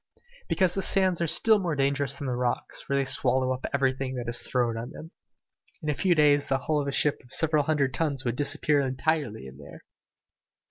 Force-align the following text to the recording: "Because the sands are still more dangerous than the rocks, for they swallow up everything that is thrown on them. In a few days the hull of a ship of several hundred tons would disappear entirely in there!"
"Because 0.49 0.73
the 0.73 0.81
sands 0.81 1.21
are 1.21 1.27
still 1.27 1.59
more 1.59 1.75
dangerous 1.75 2.15
than 2.15 2.25
the 2.25 2.33
rocks, 2.33 2.81
for 2.81 2.95
they 2.95 3.05
swallow 3.05 3.51
up 3.53 3.67
everything 3.71 4.15
that 4.15 4.27
is 4.27 4.41
thrown 4.41 4.75
on 4.75 4.89
them. 4.89 5.11
In 5.83 5.89
a 5.91 5.95
few 5.95 6.15
days 6.15 6.47
the 6.47 6.57
hull 6.57 6.81
of 6.81 6.87
a 6.87 6.91
ship 6.91 7.21
of 7.23 7.31
several 7.31 7.65
hundred 7.65 7.93
tons 7.93 8.25
would 8.25 8.35
disappear 8.35 8.79
entirely 8.81 9.45
in 9.45 9.59
there!" 9.59 9.83